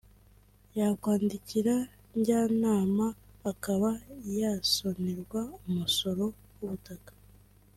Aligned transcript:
yakwandikira 0.77 1.75
njyanama 2.17 3.07
akaba 3.51 3.89
yasonerwa 4.39 5.41
umusoro 5.69 6.25
w’ubutaka 6.57 7.11